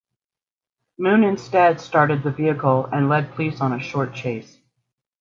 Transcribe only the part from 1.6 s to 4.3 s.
started the vehicle and led police on a short